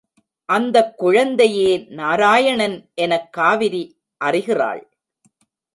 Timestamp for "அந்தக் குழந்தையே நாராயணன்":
0.45-2.89